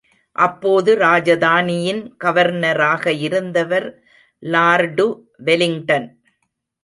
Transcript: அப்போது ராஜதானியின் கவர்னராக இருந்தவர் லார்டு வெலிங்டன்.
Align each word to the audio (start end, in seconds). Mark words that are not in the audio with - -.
அப்போது 0.35 0.91
ராஜதானியின் 0.97 2.01
கவர்னராக 2.23 3.11
இருந்தவர் 3.11 3.87
லார்டு 4.43 5.05
வெலிங்டன். 5.45 6.07